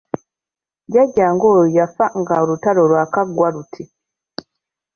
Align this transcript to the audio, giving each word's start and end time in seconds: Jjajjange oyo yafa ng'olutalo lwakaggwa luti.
Jjajjange 0.87 1.45
oyo 1.53 1.65
yafa 1.77 2.05
ng'olutalo 2.19 2.81
lwakaggwa 2.89 3.47
luti. 3.53 3.83